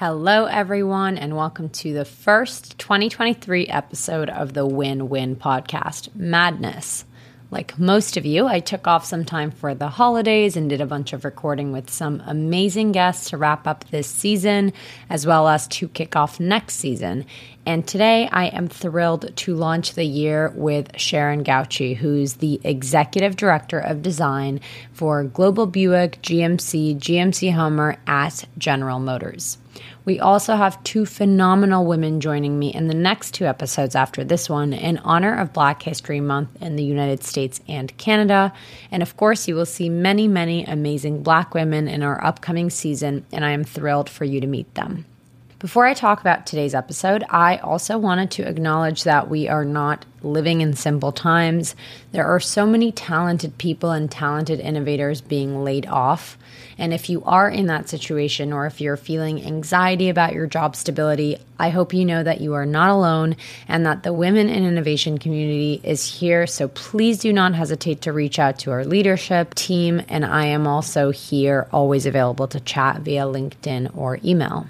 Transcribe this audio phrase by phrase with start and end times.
[0.00, 7.04] Hello, everyone, and welcome to the first 2023 episode of the Win Win podcast, Madness.
[7.50, 10.86] Like most of you, I took off some time for the holidays and did a
[10.86, 14.72] bunch of recording with some amazing guests to wrap up this season,
[15.10, 17.26] as well as to kick off next season.
[17.66, 23.34] And today I am thrilled to launch the year with Sharon Gauci, who's the Executive
[23.34, 24.60] Director of Design
[24.92, 29.58] for Global Buick, GMC, GMC Hummer at General Motors.
[30.04, 34.48] We also have two phenomenal women joining me in the next two episodes after this
[34.48, 38.52] one in honor of Black History Month in the United States and Canada.
[38.90, 43.26] And of course, you will see many, many amazing Black women in our upcoming season,
[43.32, 45.04] and I am thrilled for you to meet them.
[45.60, 50.04] Before I talk about today's episode, I also wanted to acknowledge that we are not
[50.22, 51.74] living in simple times.
[52.12, 56.38] There are so many talented people and talented innovators being laid off.
[56.78, 60.76] And if you are in that situation or if you're feeling anxiety about your job
[60.76, 63.34] stability, I hope you know that you are not alone
[63.66, 66.46] and that the women in innovation community is here.
[66.46, 70.02] So please do not hesitate to reach out to our leadership team.
[70.08, 74.68] And I am also here, always available to chat via LinkedIn or email.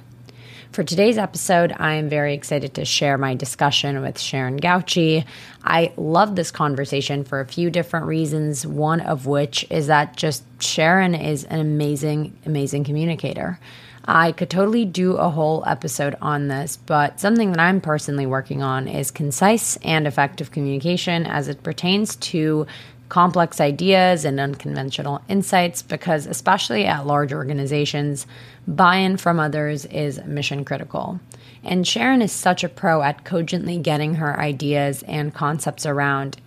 [0.72, 5.24] For today's episode, I am very excited to share my discussion with Sharon Gauci.
[5.64, 10.44] I love this conversation for a few different reasons, one of which is that just
[10.62, 13.58] Sharon is an amazing, amazing communicator.
[14.04, 18.62] I could totally do a whole episode on this, but something that I'm personally working
[18.62, 22.66] on is concise and effective communication as it pertains to
[23.08, 28.26] complex ideas and unconventional insights because, especially at large organizations,
[28.66, 31.20] buy in from others is mission critical.
[31.64, 36.40] And Sharon is such a pro at cogently getting her ideas and concepts around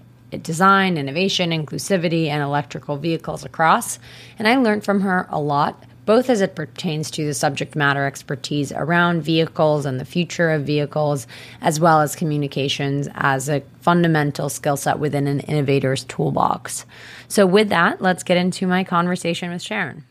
[0.44, 4.00] design, innovation, inclusivity, and electrical vehicles across.
[4.40, 8.06] And I learned from her a lot both as it pertains to the subject matter
[8.06, 11.26] expertise around vehicles and the future of vehicles,
[11.62, 16.86] as well as communications as a fundamental skill set within an innovator's toolbox.
[17.30, 20.04] So, with that, let's get into my conversation with Sharon.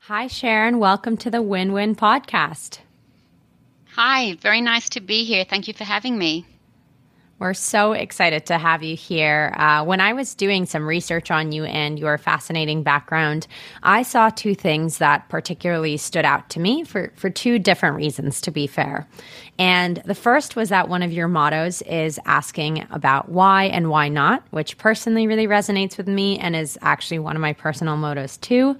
[0.00, 0.80] Hi, Sharon.
[0.80, 2.80] Welcome to the Win Win podcast.
[3.94, 5.44] Hi, very nice to be here.
[5.44, 6.46] Thank you for having me.
[7.42, 9.52] We're so excited to have you here.
[9.56, 13.48] Uh, when I was doing some research on you and your fascinating background,
[13.82, 18.40] I saw two things that particularly stood out to me for, for two different reasons,
[18.42, 19.08] to be fair.
[19.58, 24.08] And the first was that one of your mottos is asking about why and why
[24.08, 28.36] not, which personally really resonates with me and is actually one of my personal mottos
[28.36, 28.78] too.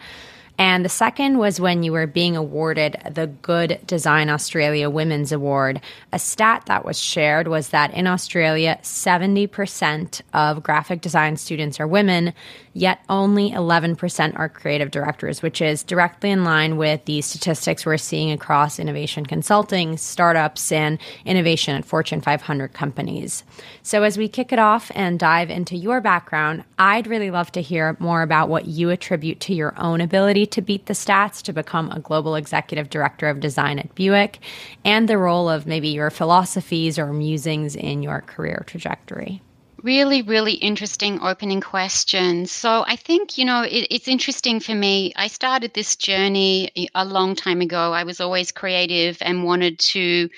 [0.59, 5.81] And the second was when you were being awarded the Good Design Australia Women's Award.
[6.13, 11.87] A stat that was shared was that in Australia, 70% of graphic design students are
[11.87, 12.35] women,
[12.75, 17.97] yet only 11% are creative directors, which is directly in line with the statistics we're
[17.97, 23.43] seeing across innovation consulting, startups, and innovation at Fortune 500 companies.
[23.83, 27.63] So, as we kick it off and dive into your background, I'd really love to
[27.63, 31.53] hear more about what you attribute to your own ability to beat the stats to
[31.53, 34.39] become a global executive director of design at Buick
[34.85, 39.43] and the role of maybe your philosophies or musings in your career trajectory.
[39.83, 42.47] Really, really interesting opening question.
[42.47, 45.13] So, I think, you know, it, it's interesting for me.
[45.17, 47.93] I started this journey a long time ago.
[47.93, 50.29] I was always creative and wanted to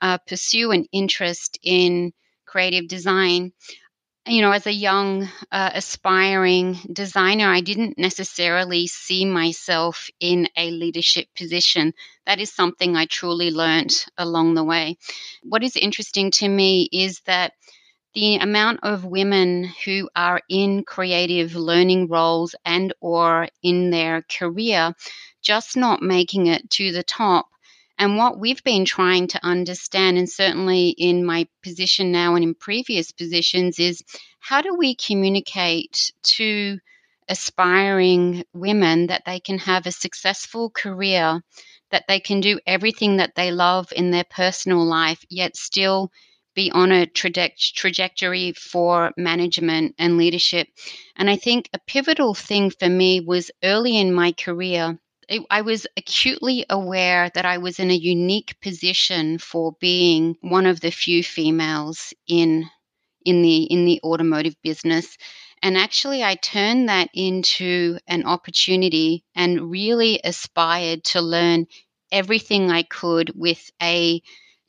[0.00, 2.12] uh, pursue an interest in
[2.46, 3.52] creative design.
[4.26, 10.70] You know, as a young, uh, aspiring designer, I didn't necessarily see myself in a
[10.70, 11.92] leadership position.
[12.24, 14.96] That is something I truly learned along the way.
[15.42, 17.54] What is interesting to me is that
[18.14, 24.94] the amount of women who are in creative learning roles and or in their career
[25.42, 27.46] just not making it to the top
[28.02, 32.52] and what we've been trying to understand and certainly in my position now and in
[32.52, 34.02] previous positions is
[34.40, 36.80] how do we communicate to
[37.28, 41.40] aspiring women that they can have a successful career
[41.92, 46.10] that they can do everything that they love in their personal life yet still
[46.56, 50.66] be on a trajectory for management and leadership.
[51.14, 54.98] And I think a pivotal thing for me was early in my career,
[55.50, 60.80] I was acutely aware that I was in a unique position for being one of
[60.80, 62.68] the few females in
[63.24, 65.16] in the in the automotive business.
[65.62, 71.66] And actually I turned that into an opportunity and really aspired to learn
[72.10, 74.22] everything I could with a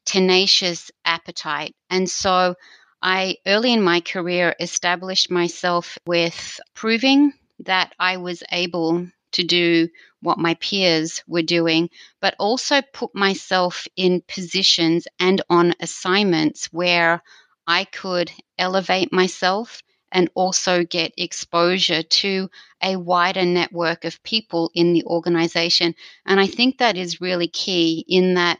[0.05, 1.75] tenacious appetite.
[1.89, 2.55] And so
[3.01, 9.89] I early in my career established myself with proving that I was able to do
[10.21, 11.89] what my peers were doing,
[12.21, 17.21] but also put myself in positions and on assignments where
[17.67, 19.81] I could elevate myself
[20.11, 22.49] and also get exposure to
[22.81, 25.95] a wider network of people in the organization.
[26.25, 28.59] And I think that is really key in that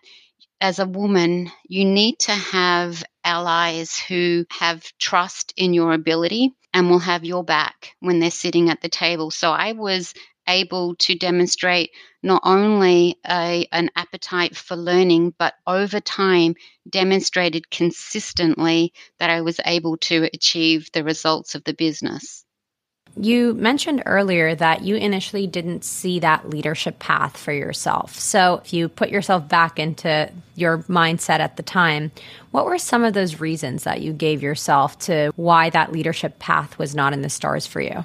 [0.59, 6.89] as a woman, you need to have allies who have trust in your ability and
[6.89, 9.29] will have your back when they're sitting at the table.
[9.29, 10.13] So I was
[10.47, 11.91] able to demonstrate
[12.21, 16.55] not only a, an appetite for learning, but over time
[16.89, 22.45] demonstrated consistently that I was able to achieve the results of the business.
[23.15, 28.17] You mentioned earlier that you initially didn't see that leadership path for yourself.
[28.17, 32.11] So, if you put yourself back into your mindset at the time,
[32.49, 36.79] what were some of those reasons that you gave yourself to why that leadership path
[36.79, 38.03] was not in the stars for you?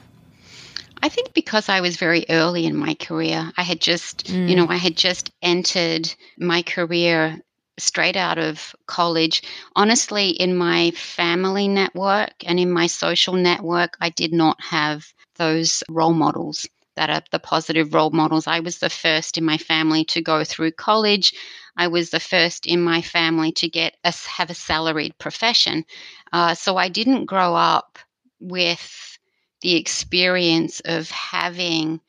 [1.02, 4.48] I think because I was very early in my career, I had just, mm.
[4.48, 7.40] you know, I had just entered my career
[7.78, 9.42] straight out of college.
[9.76, 15.82] Honestly, in my family network and in my social network, I did not have those
[15.88, 16.66] role models
[16.96, 18.48] that are the positive role models.
[18.48, 21.32] I was the first in my family to go through college.
[21.76, 25.84] I was the first in my family to get a, have a salaried profession.
[26.32, 28.00] Uh, so I didn't grow up
[28.40, 29.17] with
[29.62, 32.00] the experience of having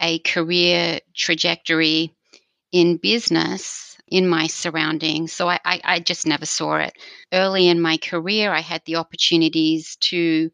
[0.00, 2.14] a career trajectory
[2.72, 5.32] in business in my surroundings.
[5.32, 6.92] So I, I, I, just never saw it.
[7.32, 10.50] Early in my career, I had the opportunities to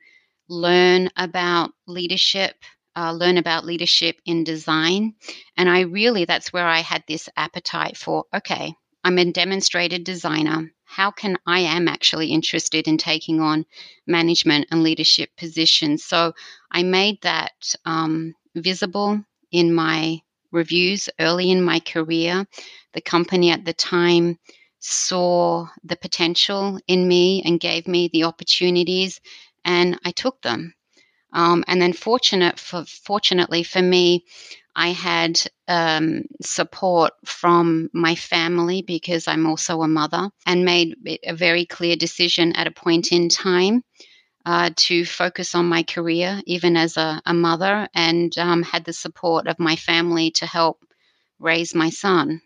[0.48, 2.56] learn about leadership,
[2.96, 5.14] uh, learn about leadership in design.
[5.56, 8.74] And I really, that's where I had this appetite for okay,
[9.04, 13.66] I'm a demonstrated designer how can I am actually interested in taking on
[14.06, 16.04] management and leadership positions.
[16.04, 16.32] So
[16.70, 20.20] I made that um, visible in my
[20.52, 22.46] reviews early in my career.
[22.92, 24.38] The company at the time
[24.78, 29.20] saw the potential in me and gave me the opportunities,
[29.64, 30.74] and I took them.
[31.34, 34.24] Um, and then, fortunate for fortunately for me,
[34.76, 41.34] I had um, support from my family because I'm also a mother and made a
[41.34, 43.82] very clear decision at a point in time
[44.46, 48.92] uh, to focus on my career, even as a, a mother, and um, had the
[48.92, 50.84] support of my family to help
[51.38, 52.40] raise my son.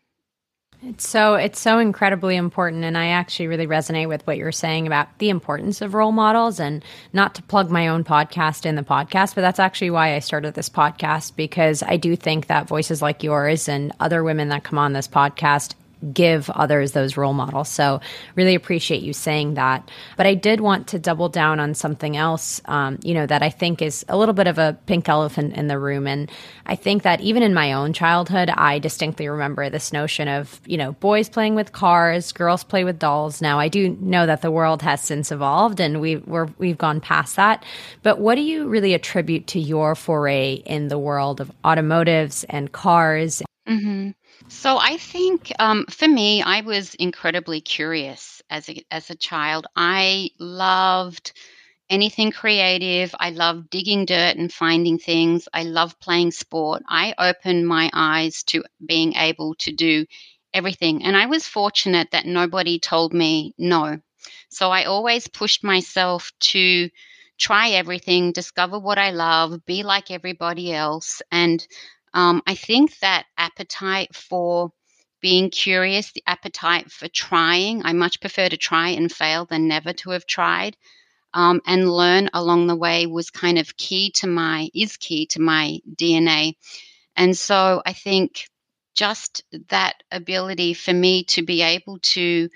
[0.80, 4.86] It's so it's so incredibly important and I actually really resonate with what you're saying
[4.86, 8.82] about the importance of role models and not to plug my own podcast in the
[8.82, 13.02] podcast but that's actually why I started this podcast because I do think that voices
[13.02, 15.74] like yours and other women that come on this podcast
[16.12, 17.68] give others those role models.
[17.68, 18.00] So,
[18.34, 19.90] really appreciate you saying that.
[20.16, 23.50] But I did want to double down on something else, um, you know, that I
[23.50, 26.06] think is a little bit of a pink elephant in the room.
[26.06, 26.30] And
[26.66, 30.76] I think that even in my own childhood, I distinctly remember this notion of, you
[30.76, 33.40] know, boys playing with cars, girls play with dolls.
[33.40, 37.00] Now, I do know that the world has since evolved and we, we're, we've gone
[37.00, 37.64] past that.
[38.02, 42.70] But what do you really attribute to your foray in the world of automotives and
[42.70, 43.42] cars?
[43.68, 44.10] Mm-hmm.
[44.48, 49.66] So I think um, for me, I was incredibly curious as a, as a child.
[49.76, 51.32] I loved
[51.90, 53.14] anything creative.
[53.18, 55.48] I loved digging dirt and finding things.
[55.52, 56.82] I loved playing sport.
[56.88, 60.06] I opened my eyes to being able to do
[60.52, 61.04] everything.
[61.04, 64.00] And I was fortunate that nobody told me no.
[64.50, 66.88] So I always pushed myself to
[67.38, 71.22] try everything, discover what I love, be like everybody else.
[71.30, 71.66] And
[72.14, 74.72] um, I think that appetite for
[75.20, 79.92] being curious, the appetite for trying, I much prefer to try and fail than never
[79.94, 80.76] to have tried.
[81.34, 85.40] Um, and learn along the way was kind of key to my, is key to
[85.40, 86.54] my DNA.
[87.16, 88.48] And so I think
[88.94, 92.48] just that ability for me to be able to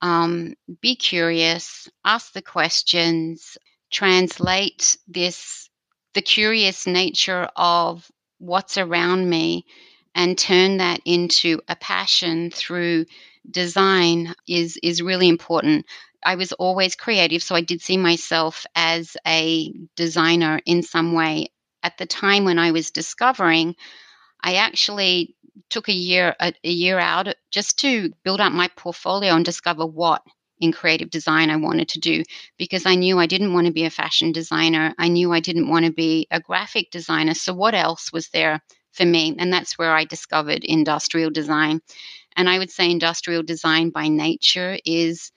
[0.00, 3.58] um, be curious, ask the questions,
[3.90, 5.68] translate this,
[6.14, 8.08] the curious nature of
[8.42, 9.64] what's around me
[10.14, 13.06] and turn that into a passion through
[13.48, 15.86] design is is really important.
[16.24, 21.48] I was always creative, so I did see myself as a designer in some way.
[21.82, 23.74] At the time when I was discovering,
[24.42, 25.36] I actually
[25.70, 29.86] took a year a, a year out just to build up my portfolio and discover
[29.86, 30.22] what
[30.62, 32.22] in creative design I wanted to do
[32.56, 34.94] because I knew I didn't want to be a fashion designer.
[34.98, 37.34] I knew I didn't want to be a graphic designer.
[37.34, 38.60] So, what else was there
[38.92, 39.34] for me?
[39.38, 41.80] And that's where I discovered industrial design.
[42.36, 45.32] And I would say industrial design by nature is,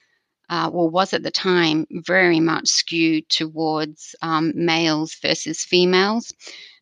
[0.50, 6.34] uh, or was at the time, very much skewed towards um, males versus females.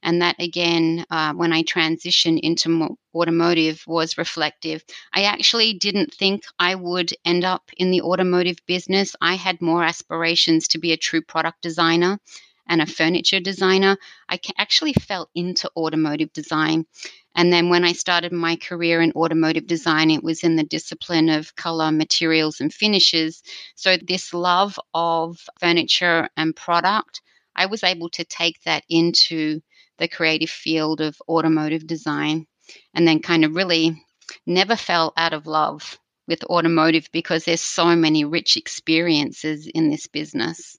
[0.03, 4.83] And that, again, uh, when I transitioned into automotive, was reflective.
[5.13, 9.15] I actually didn't think I would end up in the automotive business.
[9.21, 12.19] I had more aspirations to be a true product designer
[12.67, 13.97] and a furniture designer.
[14.29, 16.85] I actually fell into automotive design.
[17.35, 21.29] And then when I started my career in automotive design, it was in the discipline
[21.29, 23.41] of color, materials, and finishes.
[23.75, 27.21] So, this love of furniture and product,
[27.55, 29.61] I was able to take that into
[29.97, 32.47] the creative field of automotive design
[32.93, 34.03] and then kind of really
[34.45, 40.07] never fell out of love with automotive because there's so many rich experiences in this
[40.07, 40.77] business.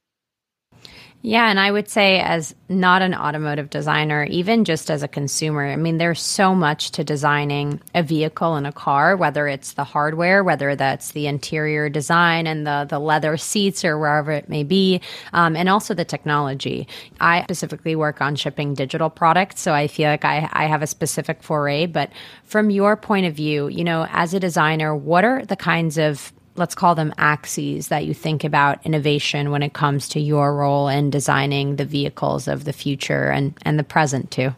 [1.26, 5.64] Yeah, and I would say, as not an automotive designer, even just as a consumer,
[5.64, 9.85] I mean, there's so much to designing a vehicle and a car, whether it's the
[9.85, 14.64] hardware, whether that's the interior design and the, the leather seats or wherever it may
[14.64, 15.00] be,
[15.33, 16.87] um, and also the technology.
[17.21, 20.87] I specifically work on shipping digital products, so I feel like I, I have a
[20.87, 21.87] specific foray.
[21.87, 22.11] But
[22.45, 26.35] from your point of view, you know, as a designer, what are the kinds of
[26.56, 30.88] let's call them axes that you think about innovation when it comes to your role
[30.88, 34.54] in designing the vehicles of the future and, and the present too?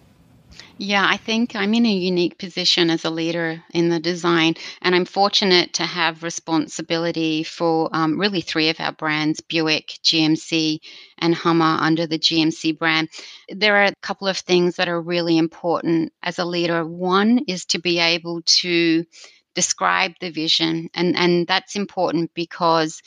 [0.78, 4.94] Yeah, I think I'm in a unique position as a leader in the design, and
[4.94, 10.80] I'm fortunate to have responsibility for um, really three of our brands Buick, GMC,
[11.16, 13.08] and Hummer under the GMC brand.
[13.48, 16.86] There are a couple of things that are really important as a leader.
[16.86, 19.04] One is to be able to
[19.56, 20.88] describe the vision.
[20.94, 23.02] And, and that's important because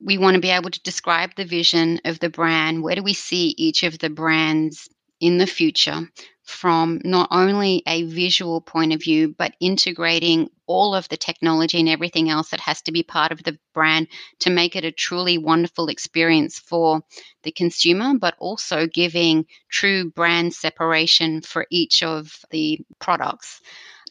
[0.00, 2.84] we want to be able to describe the vision of the brand.
[2.84, 4.88] Where do we see each of the brands
[5.20, 6.08] in the future
[6.44, 11.88] from not only a visual point of view, but integrating all of the technology and
[11.88, 14.08] everything else that has to be part of the brand
[14.40, 17.02] to make it a truly wonderful experience for
[17.44, 23.60] the consumer, but also giving true brand separation for each of the products.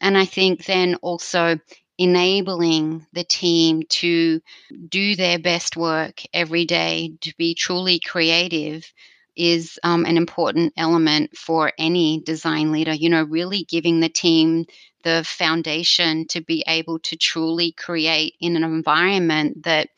[0.00, 1.58] And I think then also
[1.98, 4.40] enabling the team to
[4.88, 8.90] do their best work every day, to be truly creative
[9.36, 12.92] is um, an important element for any design leader.
[12.92, 14.66] You know, really giving the team
[15.04, 19.88] the foundation to be able to truly create in an environment that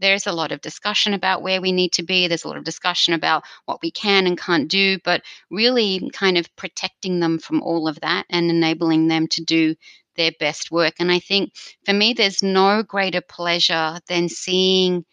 [0.00, 2.26] there's a lot of discussion about where we need to be.
[2.26, 6.38] There's a lot of discussion about what we can and can't do, but really kind
[6.38, 9.74] of protecting them from all of that and enabling them to do
[10.16, 10.94] their best work.
[10.98, 11.52] And I think
[11.84, 15.04] for me, there's no greater pleasure than seeing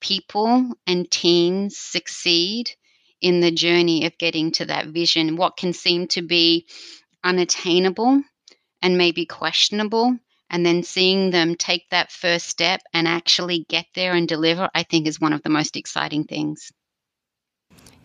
[0.00, 2.70] people and teams succeed
[3.20, 5.36] in the journey of getting to that vision.
[5.36, 6.66] What can seem to be
[7.24, 8.22] unattainable
[8.82, 10.18] and maybe questionable
[10.50, 14.82] and then seeing them take that first step and actually get there and deliver, I
[14.84, 16.72] think is one of the most exciting things.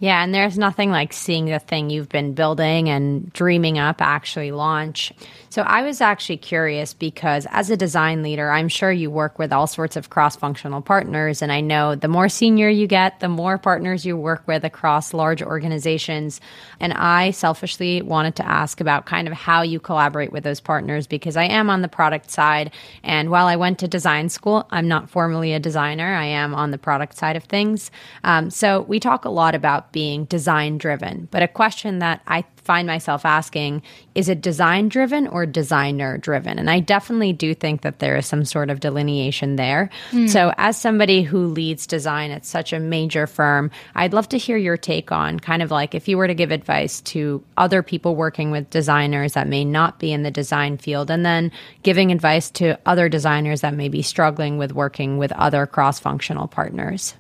[0.01, 4.51] Yeah, and there's nothing like seeing the thing you've been building and dreaming up actually
[4.51, 5.13] launch.
[5.51, 9.53] So I was actually curious because as a design leader, I'm sure you work with
[9.53, 11.43] all sorts of cross functional partners.
[11.43, 15.13] And I know the more senior you get, the more partners you work with across
[15.13, 16.41] large organizations.
[16.79, 21.05] And I selfishly wanted to ask about kind of how you collaborate with those partners
[21.05, 22.71] because I am on the product side.
[23.03, 26.71] And while I went to design school, I'm not formally a designer, I am on
[26.71, 27.91] the product side of things.
[28.23, 31.27] Um, so we talk a lot about being design driven.
[31.31, 33.81] But a question that I find myself asking
[34.13, 36.59] is it design driven or designer driven?
[36.59, 39.89] And I definitely do think that there is some sort of delineation there.
[40.11, 40.29] Mm.
[40.29, 44.57] So, as somebody who leads design at such a major firm, I'd love to hear
[44.57, 48.15] your take on kind of like if you were to give advice to other people
[48.15, 51.51] working with designers that may not be in the design field, and then
[51.83, 56.47] giving advice to other designers that may be struggling with working with other cross functional
[56.47, 57.15] partners.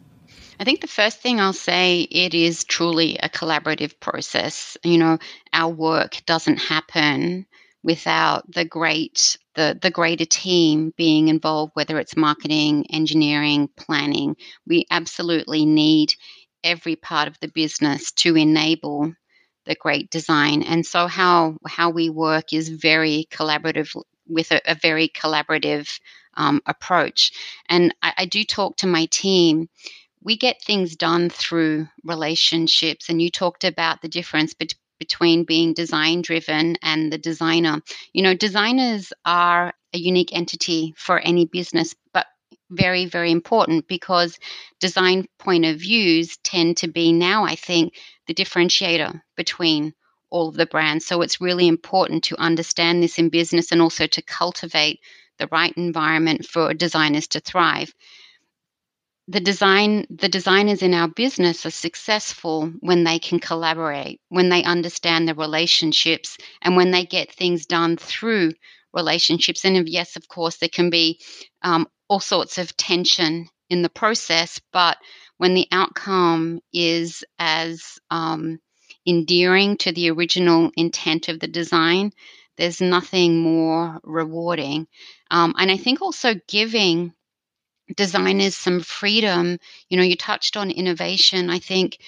[0.61, 4.77] I think the first thing I'll say it is truly a collaborative process.
[4.83, 5.17] You know,
[5.53, 7.47] our work doesn't happen
[7.81, 14.35] without the great the the greater team being involved whether it's marketing, engineering, planning.
[14.67, 16.13] We absolutely need
[16.63, 19.13] every part of the business to enable
[19.65, 20.61] the great design.
[20.61, 25.99] And so how how we work is very collaborative with a, a very collaborative
[26.37, 27.31] um, approach.
[27.67, 29.69] And I, I do talk to my team
[30.23, 33.09] we get things done through relationships.
[33.09, 34.53] And you talked about the difference
[34.99, 37.81] between being design driven and the designer.
[38.13, 42.27] You know, designers are a unique entity for any business, but
[42.69, 44.37] very, very important because
[44.79, 47.95] design point of views tend to be now, I think,
[48.27, 49.93] the differentiator between
[50.29, 51.05] all of the brands.
[51.05, 54.99] So it's really important to understand this in business and also to cultivate
[55.37, 57.93] the right environment for designers to thrive.
[59.27, 64.63] The design the designers in our business are successful when they can collaborate, when they
[64.63, 68.53] understand the relationships and when they get things done through
[68.93, 69.63] relationships.
[69.63, 71.19] And yes, of course, there can be
[71.61, 74.97] um, all sorts of tension in the process, but
[75.37, 78.59] when the outcome is as um,
[79.07, 82.11] endearing to the original intent of the design,
[82.57, 84.87] there's nothing more rewarding.
[85.29, 87.13] Um, and I think also giving
[87.95, 89.57] designers some freedom.
[89.89, 91.49] You know, you touched on innovation.
[91.49, 91.99] I think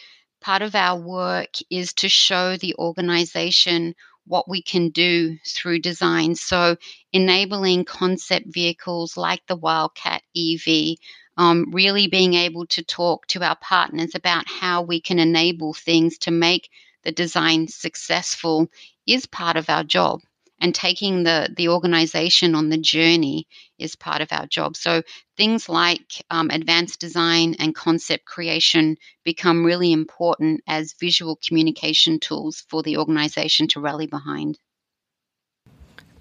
[0.41, 6.35] part of our work is to show the organization what we can do through design.
[6.35, 6.77] So,
[7.11, 10.95] enabling concept vehicles like the Wildcat EV,
[11.37, 16.17] um, really being able to talk to our partners about how we can enable things
[16.19, 16.69] to make
[17.03, 18.69] the design successful
[19.05, 20.21] is part of our job
[20.63, 24.77] and taking the the organization on the journey is part of our job.
[24.77, 25.03] So
[25.37, 32.65] things like um, advanced design and concept creation become really important as visual communication tools
[32.69, 34.57] for the organization to rally behind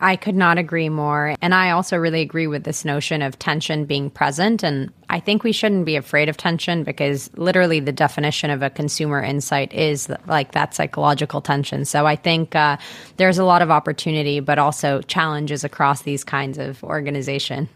[0.03, 1.37] I could not agree more.
[1.41, 4.65] And I also really agree with this notion of tension being present.
[4.65, 8.69] And I think we shouldn't be afraid of tension because literally the definition of a
[8.69, 11.85] consumer insight is like that psychological tension.
[11.85, 12.79] So I think uh,
[13.17, 17.69] there's a lot of opportunity, but also challenges across these kinds of organization.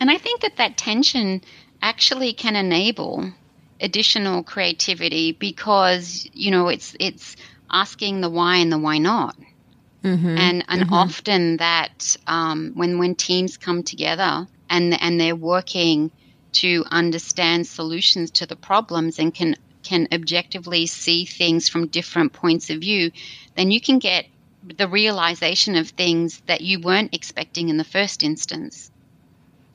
[0.00, 1.40] And I think that that tension
[1.80, 3.32] actually can enable
[3.80, 7.36] additional creativity because, you know, it's, it's
[7.70, 9.34] asking the why and the why not.
[10.04, 10.36] Mm-hmm.
[10.38, 10.92] And and mm-hmm.
[10.92, 16.10] often that um, when when teams come together and and they're working
[16.52, 22.70] to understand solutions to the problems and can can objectively see things from different points
[22.70, 23.10] of view,
[23.56, 24.26] then you can get
[24.76, 28.90] the realization of things that you weren't expecting in the first instance.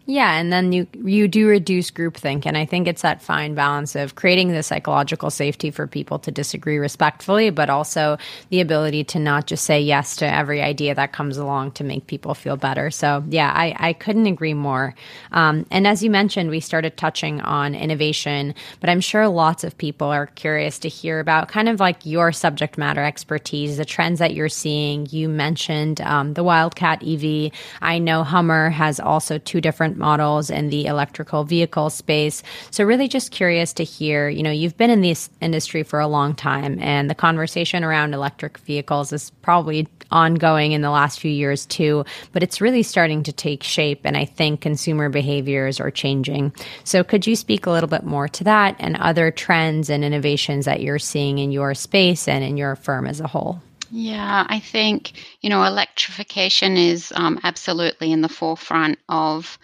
[0.09, 3.95] Yeah, and then you you do reduce groupthink, and I think it's that fine balance
[3.95, 8.17] of creating the psychological safety for people to disagree respectfully, but also
[8.49, 12.07] the ability to not just say yes to every idea that comes along to make
[12.07, 12.89] people feel better.
[12.89, 14.95] So yeah, I, I couldn't agree more.
[15.31, 19.77] Um, and as you mentioned, we started touching on innovation, but I'm sure lots of
[19.77, 24.17] people are curious to hear about kind of like your subject matter expertise, the trends
[24.17, 25.05] that you're seeing.
[25.11, 27.51] You mentioned um, the Wildcat EV.
[27.83, 32.41] I know Hummer has also two different models in the electrical vehicle space.
[32.71, 36.07] So really just curious to hear, you know, you've been in this industry for a
[36.07, 41.31] long time and the conversation around electric vehicles is probably ongoing in the last few
[41.31, 45.91] years too, but it's really starting to take shape and I think consumer behaviors are
[45.91, 46.53] changing.
[46.83, 50.65] So could you speak a little bit more to that and other trends and innovations
[50.65, 53.61] that you're seeing in your space and in your firm as a whole?
[53.91, 59.57] Yeah, I think, you know, electrification is um, absolutely in the forefront of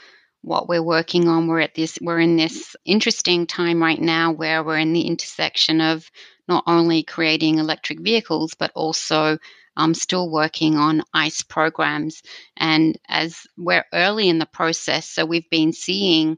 [0.45, 1.47] what we're working on.
[1.47, 5.81] We're at this, we're in this interesting time right now where we're in the intersection
[5.81, 6.09] of
[6.47, 9.39] not only creating electric vehicles, but also
[9.75, 12.21] um, still working on ICE programs.
[12.55, 16.37] And as we're early in the process, so we've been seeing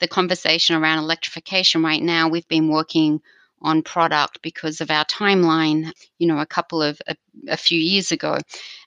[0.00, 2.28] the conversation around electrification right now.
[2.28, 3.20] We've been working
[3.60, 7.16] on product because of our timeline, you know, a couple of a,
[7.48, 8.38] a few years ago.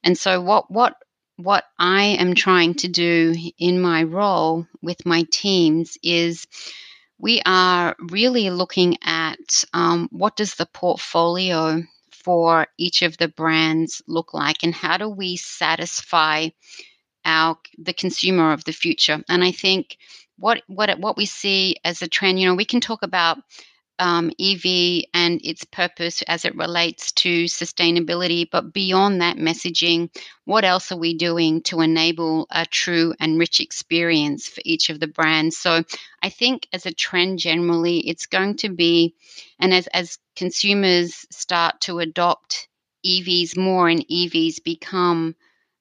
[0.01, 0.95] And so what what
[1.43, 6.45] what I am trying to do in my role with my teams is
[7.17, 14.01] we are really looking at um, what does the portfolio for each of the brands
[14.07, 16.49] look like and how do we satisfy
[17.25, 19.23] our the consumer of the future?
[19.29, 19.97] And i think
[20.37, 23.37] what what what we see as a trend you know we can talk about
[24.01, 28.47] um, EV and its purpose as it relates to sustainability.
[28.51, 30.09] But beyond that messaging,
[30.45, 34.99] what else are we doing to enable a true and rich experience for each of
[34.99, 35.57] the brands?
[35.57, 35.83] So
[36.23, 39.13] I think as a trend generally, it's going to be,
[39.59, 42.67] and as, as consumers start to adopt
[43.05, 45.35] EVs more and EVs become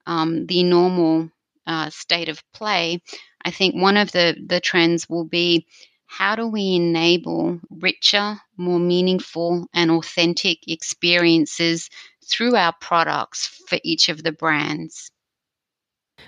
[0.07, 1.31] um, the normal
[1.67, 3.01] uh, state of play,
[3.43, 5.67] I think one of the, the trends will be
[6.11, 11.89] how do we enable richer, more meaningful, and authentic experiences
[12.29, 15.11] through our products for each of the brands?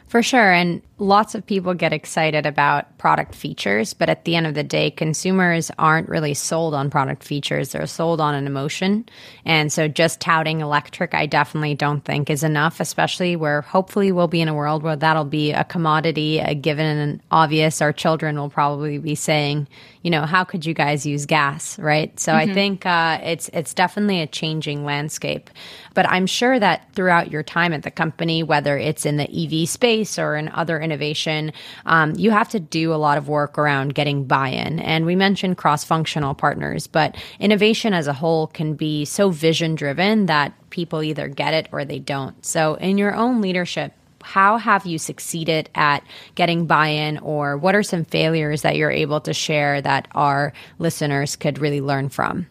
[0.09, 0.53] For sure.
[0.53, 4.63] And lots of people get excited about product features, but at the end of the
[4.63, 7.73] day, consumers aren't really sold on product features.
[7.73, 9.07] They're sold on an emotion.
[9.47, 14.29] And so just touting electric, I definitely don't think is enough, especially where hopefully we'll
[14.29, 17.81] be in a world where that'll be a commodity, a given and obvious.
[17.81, 19.67] Our children will probably be saying,
[20.03, 22.19] you know, how could you guys use gas, right?
[22.19, 22.51] So mm-hmm.
[22.51, 25.49] I think uh, it's it's definitely a changing landscape.
[25.95, 29.69] But I'm sure that throughout your time at the company, whether it's in the EV
[29.69, 31.53] space or in other innovation,
[31.87, 34.81] um, you have to do a lot of work around getting buy-in.
[34.81, 40.55] And we mentioned cross-functional partners, but innovation as a whole can be so vision-driven that
[40.71, 42.45] people either get it or they don't.
[42.45, 46.05] So in your own leadership, how have you succeeded at
[46.35, 50.53] getting buy in, or what are some failures that you're able to share that our
[50.79, 52.47] listeners could really learn from?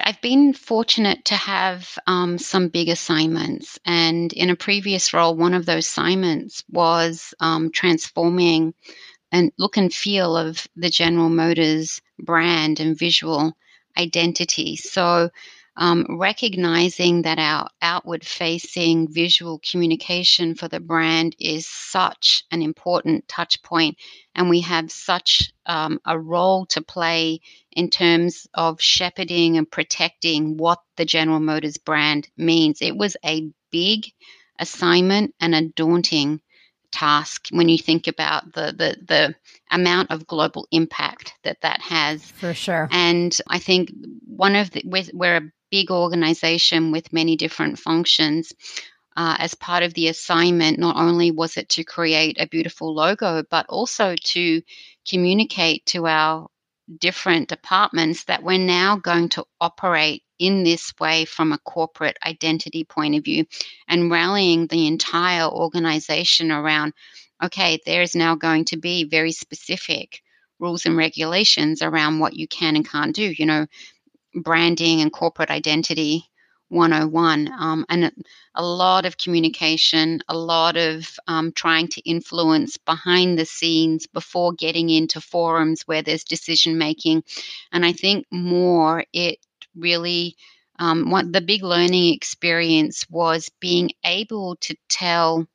[0.00, 3.78] I've been fortunate to have um, some big assignments.
[3.84, 8.74] And in a previous role, one of those assignments was um, transforming
[9.32, 13.56] and look and feel of the General Motors brand and visual
[13.96, 14.76] identity.
[14.76, 15.30] So
[15.78, 23.28] um, recognizing that our outward facing visual communication for the brand is such an important
[23.28, 23.96] touch point,
[24.34, 30.56] and we have such um, a role to play in terms of shepherding and protecting
[30.56, 32.82] what the General Motors brand means.
[32.82, 34.06] It was a big
[34.58, 36.40] assignment and a daunting
[36.90, 39.34] task when you think about the the the
[39.70, 43.90] amount of global impact that that has for sure and i think
[44.26, 48.52] one of the we're, we're a big organization with many different functions.
[49.16, 53.42] Uh, as part of the assignment, not only was it to create a beautiful logo,
[53.50, 54.62] but also to
[55.08, 56.48] communicate to our
[57.00, 62.84] different departments that we're now going to operate in this way from a corporate identity
[62.84, 63.44] point of view
[63.88, 66.94] and rallying the entire organization around
[67.42, 70.22] okay, there's now going to be very specific
[70.58, 73.32] rules and regulations around what you can and can't do.
[73.36, 73.66] You know,
[74.34, 76.24] branding and corporate identity
[76.68, 78.12] 101 um, and
[78.54, 84.52] a lot of communication a lot of um, trying to influence behind the scenes before
[84.52, 87.24] getting into forums where there's decision making.
[87.72, 89.38] And i think more it
[89.74, 90.36] really
[90.78, 95.46] um, what the big learning experience was being able to tell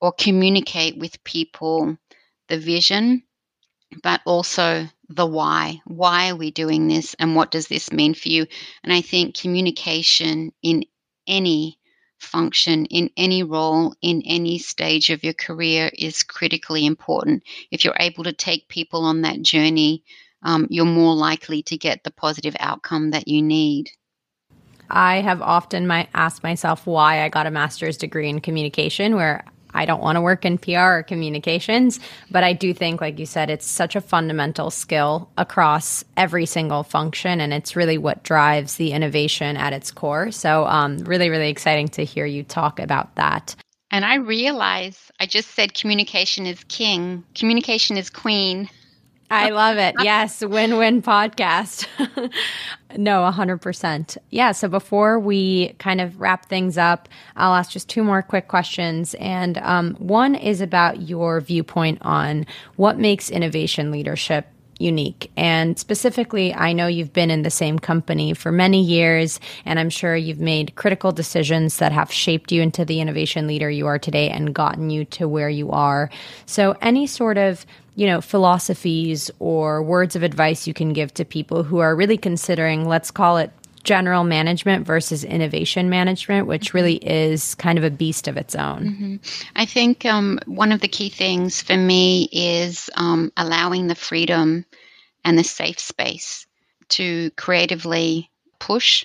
[0.00, 1.96] or communicate with people
[2.48, 3.22] the vision
[4.02, 5.80] but also the why.
[5.86, 8.46] Why are we doing this and what does this mean for you?
[8.82, 10.84] And I think communication in
[11.26, 11.78] any
[12.18, 17.42] function, in any role, in any stage of your career is critically important.
[17.70, 20.04] If you're able to take people on that journey,
[20.42, 23.90] um, you're more likely to get the positive outcome that you need.
[24.90, 29.44] I have often my, asked myself why I got a master's degree in communication, where
[29.74, 32.00] I don't want to work in PR or communications,
[32.30, 36.82] but I do think, like you said, it's such a fundamental skill across every single
[36.82, 40.30] function, and it's really what drives the innovation at its core.
[40.30, 43.54] So, um, really, really exciting to hear you talk about that.
[43.90, 48.68] And I realize I just said communication is king, communication is queen.
[49.30, 49.94] I love it.
[50.08, 51.86] Yes, win win podcast.
[52.96, 54.16] no, 100%.
[54.30, 54.52] Yeah.
[54.52, 59.14] So before we kind of wrap things up, I'll ask just two more quick questions.
[59.14, 64.46] And um, one is about your viewpoint on what makes innovation leadership
[64.78, 65.30] unique.
[65.36, 69.90] And specifically, I know you've been in the same company for many years, and I'm
[69.90, 73.98] sure you've made critical decisions that have shaped you into the innovation leader you are
[73.98, 76.10] today and gotten you to where you are.
[76.46, 77.66] So, any sort of
[77.98, 82.16] you know, philosophies or words of advice you can give to people who are really
[82.16, 83.50] considering, let's call it
[83.82, 88.84] general management versus innovation management, which really is kind of a beast of its own?
[88.84, 89.16] Mm-hmm.
[89.56, 94.64] I think um, one of the key things for me is um, allowing the freedom
[95.24, 96.46] and the safe space
[96.90, 99.04] to creatively push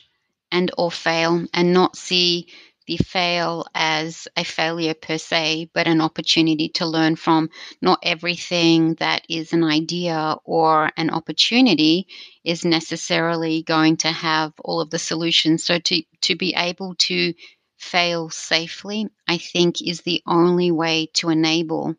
[0.52, 2.48] and or fail and not see
[2.86, 7.50] the fail as a failure per se, but an opportunity to learn from.
[7.82, 12.08] Not everything that is an idea or an opportunity
[12.44, 15.64] is necessarily going to have all of the solutions.
[15.64, 17.34] So to, to be able to
[17.78, 21.96] fail safely, I think is the only way to enable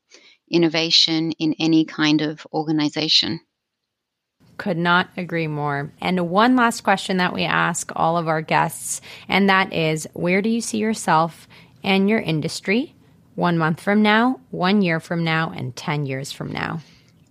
[0.50, 3.40] innovation in any kind of organization.
[4.56, 5.92] Could not agree more.
[6.00, 10.42] And one last question that we ask all of our guests, and that is where
[10.42, 11.48] do you see yourself
[11.82, 12.94] and your industry
[13.34, 16.80] one month from now, one year from now, and 10 years from now?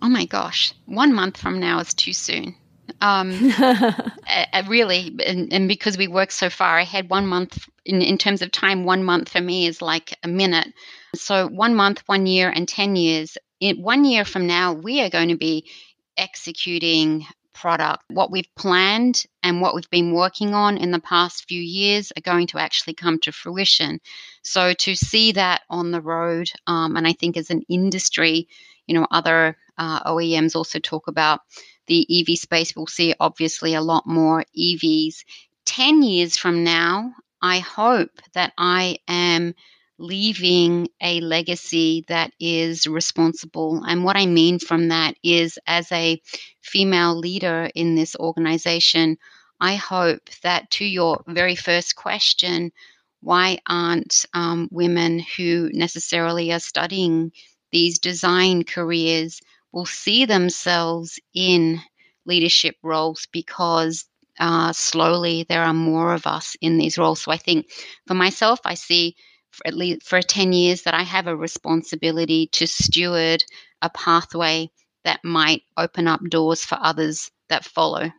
[0.02, 2.54] Oh my gosh, one month from now is too soon.
[3.00, 8.18] Um, uh, really, and, and, because we work so far ahead, one month in, in
[8.18, 10.68] terms of time, one month for me is like a minute.
[11.14, 13.38] So, one month, one year, and 10 years.
[13.60, 15.70] In one year from now, we are going to be
[16.16, 18.04] executing product.
[18.08, 22.20] What we've planned and what we've been working on in the past few years are
[22.20, 24.00] going to actually come to fruition.
[24.42, 28.48] So, to see that on the road, um, and I think as an industry,
[28.86, 31.40] you know, other uh, OEMs also talk about
[31.86, 32.74] the EV space.
[32.74, 35.24] We'll see obviously a lot more EVs.
[35.64, 39.54] 10 years from now, I hope that I am
[39.98, 43.82] leaving a legacy that is responsible.
[43.86, 46.20] And what I mean from that is, as a
[46.60, 49.16] female leader in this organization,
[49.60, 52.72] I hope that to your very first question,
[53.20, 57.32] why aren't um, women who necessarily are studying
[57.72, 59.40] these design careers
[59.72, 61.80] will see themselves in
[62.26, 64.04] leadership roles because
[64.38, 67.22] uh, slowly there are more of us in these roles.
[67.22, 67.70] So I think
[68.06, 69.16] for myself, I see
[69.54, 73.44] for at least for 10 years that I have a responsibility to steward
[73.82, 74.70] a pathway
[75.04, 78.10] that might open up doors for others that follow.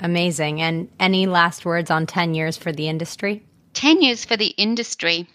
[0.00, 0.62] Amazing.
[0.62, 3.46] And any last words on 10 years for the industry?
[3.74, 5.28] 10 years for the industry.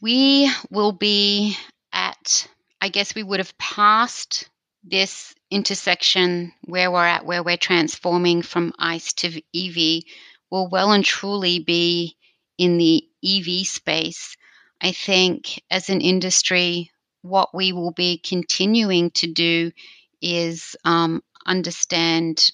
[0.00, 1.56] We will be
[1.92, 2.48] at,
[2.80, 4.48] I guess we would have passed
[4.82, 10.02] this intersection where we're at, where we're transforming from ICE to EV,
[10.50, 12.16] will well and truly be
[12.58, 14.36] in the EV space.
[14.80, 16.90] I think as an industry,
[17.22, 19.72] what we will be continuing to do
[20.20, 22.50] is um, understand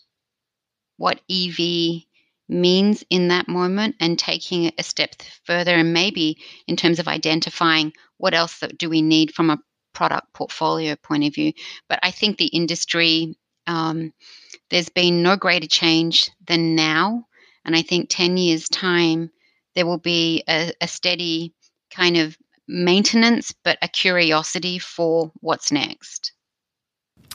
[0.96, 2.02] what EV
[2.48, 7.08] means in that moment and taking it a step further and maybe in terms of
[7.08, 9.58] identifying what else do we need from a
[9.92, 11.52] product portfolio point of view.
[11.88, 14.12] But I think the industry, um,
[14.70, 17.26] there's been no greater change than now.
[17.64, 19.30] And I think 10 years' time,
[19.74, 21.54] there will be a, a steady
[21.90, 22.36] kind of
[22.68, 26.32] maintenance, but a curiosity for what's next.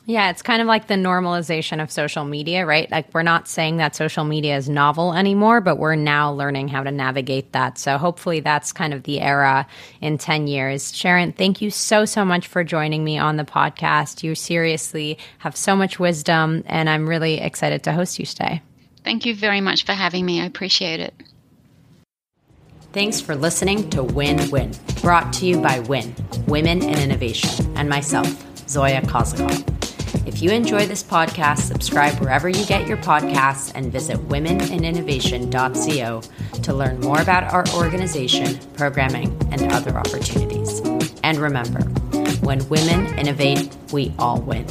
[0.07, 2.89] Yeah, it's kind of like the normalization of social media, right?
[2.91, 6.83] Like we're not saying that social media is novel anymore, but we're now learning how
[6.83, 7.79] to navigate that.
[7.79, 9.65] So hopefully that's kind of the era
[10.01, 10.95] in 10 years.
[10.95, 14.21] Sharon, thank you so, so much for joining me on the podcast.
[14.21, 18.61] You seriously have so much wisdom, and I'm really excited to host you today.
[19.03, 20.39] Thank you very much for having me.
[20.39, 21.15] I appreciate it.
[22.95, 26.15] Thanks for listening to Win Win, brought to you by Win,
[26.47, 28.25] Women in Innovation, and myself,
[28.69, 29.67] Zoya Kozakov.
[30.25, 36.21] If you enjoy this podcast, subscribe wherever you get your podcasts and visit womeninnovation.co
[36.61, 40.79] to learn more about our organization, programming, and other opportunities.
[41.21, 41.81] And remember,
[42.45, 44.65] when women innovate, we all win.